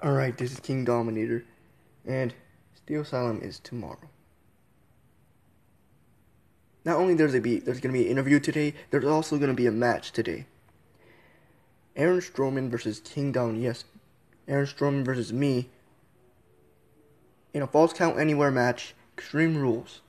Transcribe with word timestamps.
Alright, 0.00 0.38
this 0.38 0.52
is 0.52 0.60
King 0.60 0.84
Dominator, 0.84 1.44
and 2.06 2.32
Steel 2.76 3.00
Asylum 3.00 3.40
is 3.42 3.58
tomorrow. 3.58 4.08
Not 6.84 6.98
only 6.98 7.14
there's 7.14 7.34
a 7.34 7.40
be 7.40 7.58
there's 7.58 7.80
gonna 7.80 7.94
be 7.94 8.04
an 8.04 8.12
interview 8.12 8.38
today, 8.38 8.74
there's 8.90 9.04
also 9.04 9.38
gonna 9.38 9.54
be 9.54 9.66
a 9.66 9.72
match 9.72 10.12
today. 10.12 10.46
Aaron 11.96 12.20
Strowman 12.20 12.70
versus 12.70 13.00
King 13.00 13.32
Dom. 13.32 13.56
Yes, 13.56 13.82
Aaron 14.46 14.66
Strowman 14.66 15.04
versus 15.04 15.32
me 15.32 15.68
in 17.52 17.62
a 17.62 17.66
falls 17.66 17.92
count 17.92 18.20
anywhere 18.20 18.52
match. 18.52 18.94
Extreme 19.16 19.56
rules. 19.56 20.00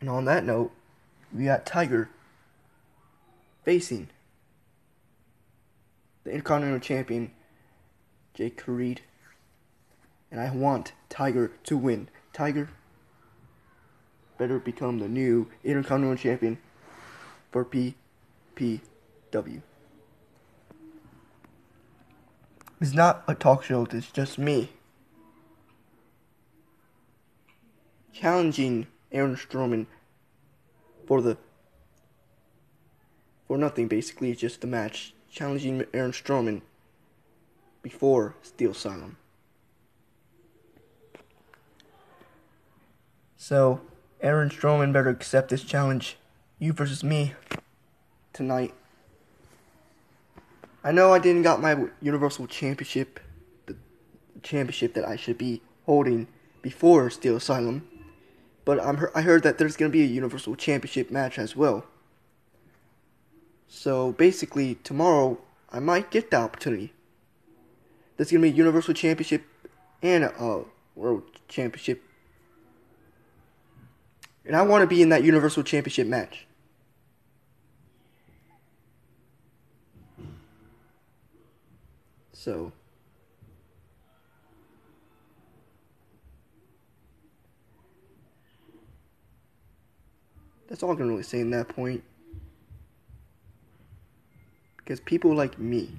And 0.00 0.08
on 0.08 0.26
that 0.26 0.44
note, 0.44 0.70
we 1.36 1.46
got 1.46 1.66
Tiger 1.66 2.08
facing 3.64 4.10
the 6.24 6.30
Intercontinental 6.30 6.80
Champion, 6.80 7.32
Jake 8.34 8.62
Reed. 8.66 9.02
And 10.30 10.40
I 10.40 10.50
want 10.50 10.92
Tiger 11.08 11.52
to 11.64 11.76
win. 11.76 12.08
Tiger 12.32 12.70
better 14.38 14.58
become 14.58 14.98
the 14.98 15.08
new 15.08 15.48
Intercontinental 15.62 16.16
Champion 16.16 16.58
for 17.50 17.64
PPW. 17.64 18.82
It's 22.80 22.94
not 22.94 23.22
a 23.28 23.34
talk 23.34 23.62
show, 23.62 23.86
it's 23.92 24.10
just 24.10 24.38
me. 24.38 24.72
Challenging 28.12 28.88
Aaron 29.12 29.36
Strowman 29.36 29.86
for 31.06 31.22
the 31.22 31.36
for 33.46 33.58
nothing 33.58 33.86
basically, 33.86 34.30
it's 34.30 34.40
just 34.40 34.64
a 34.64 34.66
match 34.66 35.14
challenging 35.32 35.84
Aaron 35.94 36.12
Strowman 36.12 36.60
before 37.80 38.36
Steel 38.42 38.72
Asylum. 38.72 39.16
So, 43.36 43.80
Aaron 44.20 44.50
Strowman 44.50 44.92
better 44.92 45.08
accept 45.08 45.48
this 45.48 45.64
challenge. 45.64 46.16
You 46.58 46.72
versus 46.72 47.02
me 47.02 47.32
tonight. 48.32 48.74
I 50.84 50.92
know 50.92 51.12
I 51.12 51.18
didn't 51.18 51.42
got 51.42 51.60
my 51.60 51.86
Universal 52.00 52.46
Championship, 52.48 53.18
the 53.66 53.76
championship 54.42 54.94
that 54.94 55.04
I 55.04 55.16
should 55.16 55.38
be 55.38 55.62
holding 55.86 56.28
before 56.60 57.08
Steel 57.10 57.36
Asylum, 57.36 57.88
but 58.64 58.78
I'm 58.80 59.06
I 59.14 59.22
heard 59.22 59.42
that 59.42 59.58
there's 59.58 59.76
gonna 59.76 59.90
be 59.90 60.02
a 60.02 60.06
Universal 60.06 60.56
Championship 60.56 61.10
match 61.10 61.38
as 61.38 61.56
well. 61.56 61.86
So 63.74 64.12
basically, 64.12 64.74
tomorrow 64.84 65.38
I 65.70 65.80
might 65.80 66.10
get 66.10 66.30
the 66.30 66.36
opportunity. 66.36 66.92
There's 68.16 68.30
gonna 68.30 68.42
be 68.42 68.50
a 68.50 68.52
Universal 68.52 68.92
Championship 68.92 69.44
and 70.02 70.24
a 70.24 70.64
World 70.94 71.22
Championship, 71.48 72.02
and 74.44 74.54
I 74.54 74.60
want 74.60 74.82
to 74.82 74.86
be 74.86 75.00
in 75.00 75.08
that 75.08 75.24
Universal 75.24 75.62
Championship 75.62 76.06
match. 76.06 76.46
So. 82.34 82.72
That's 90.68 90.82
all 90.82 90.92
I 90.92 90.94
can 90.94 91.08
really 91.08 91.22
say 91.22 91.40
in 91.40 91.50
that 91.50 91.68
point. 91.68 92.04
Because 94.84 95.00
people 95.00 95.34
like 95.34 95.58
me 95.58 95.90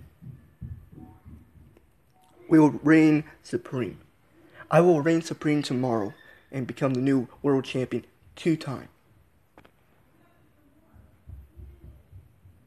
will 2.49 2.69
reign 2.83 3.23
supreme. 3.41 3.99
I 4.69 4.81
will 4.81 5.01
reign 5.01 5.21
supreme 5.21 5.61
tomorrow 5.61 6.13
and 6.51 6.67
become 6.67 6.93
the 6.93 7.01
new 7.01 7.27
world 7.41 7.65
champion 7.65 8.05
two 8.35 8.55
times. 8.55 8.89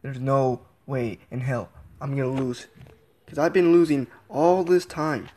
There's 0.03 0.21
no 0.21 0.61
way 0.87 1.19
in 1.31 1.41
hell 1.41 1.69
I'm 2.01 2.17
gonna 2.17 2.29
lose. 2.29 2.69
Because 3.25 3.39
I've 3.39 3.53
been 3.53 3.73
losing 3.73 4.07
all 4.29 4.63
this 4.63 4.87
time. 4.87 5.29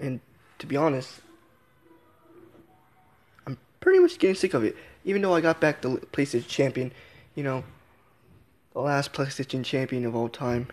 And 0.00 0.20
to 0.58 0.66
be 0.66 0.76
honest, 0.76 1.20
I'm 3.46 3.58
pretty 3.80 3.98
much 3.98 4.18
getting 4.18 4.34
sick 4.34 4.54
of 4.54 4.64
it. 4.64 4.76
Even 5.04 5.20
though 5.20 5.34
I 5.34 5.42
got 5.42 5.60
back 5.60 5.82
the 5.82 5.90
PlayStation 6.12 6.48
champion, 6.48 6.92
you 7.34 7.44
know, 7.44 7.64
the 8.74 8.80
last 8.80 9.12
PlayStation 9.12 9.64
champion 9.64 10.04
of 10.04 10.16
all 10.16 10.28
time. 10.28 10.66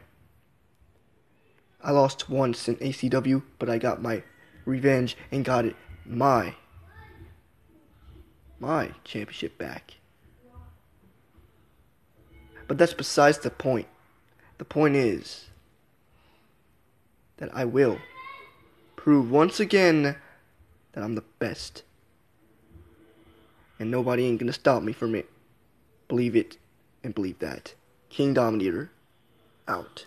I 1.84 1.92
lost 1.92 2.30
once 2.30 2.68
in 2.68 2.76
ACW, 2.78 3.44
but 3.60 3.70
I 3.70 3.78
got 3.78 4.02
my 4.02 4.24
revenge 4.66 5.16
and 5.32 5.46
got 5.46 5.66
it 5.66 5.76
my 6.06 6.56
my 8.60 8.92
championship 9.04 9.58
back. 9.58 9.96
But 12.68 12.78
that's 12.78 12.94
besides 12.94 13.40
the 13.40 13.50
point. 13.50 13.88
The 14.58 14.66
point 14.66 14.96
is 14.96 15.46
that 17.38 17.50
I 17.54 17.66
will 17.66 17.98
prove 18.96 19.32
once 19.32 19.60
again 19.60 20.16
that 20.94 21.04
I'm 21.04 21.16
the 21.16 21.24
best. 21.40 21.84
And 23.80 23.90
nobody 23.90 24.26
ain't 24.26 24.40
gonna 24.40 24.54
stop 24.54 24.84
me 24.84 24.94
from 24.94 25.16
it. 25.16 25.28
Believe 26.08 26.36
it 26.36 26.58
and 27.04 27.16
believe 27.16 27.40
that. 27.40 27.74
King 28.12 28.34
Dominator 28.34 28.92
out. 29.70 30.06